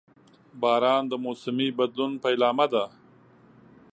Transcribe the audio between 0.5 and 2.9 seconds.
•باران د موسمي بدلون پیلامه ده.